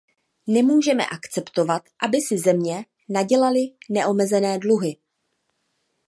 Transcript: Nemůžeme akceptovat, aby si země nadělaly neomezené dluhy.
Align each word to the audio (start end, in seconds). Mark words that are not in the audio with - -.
Nemůžeme 0.47 1.05
akceptovat, 1.05 1.83
aby 2.03 2.17
si 2.21 2.37
země 2.37 2.85
nadělaly 3.09 3.59
neomezené 3.89 4.59
dluhy. 4.59 4.95